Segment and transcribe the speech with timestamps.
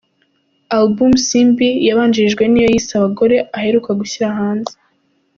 [0.77, 4.73] Album "Simbi" yabanjirijwe n’iyo yise "Abagore", aheruka gushyira hanze.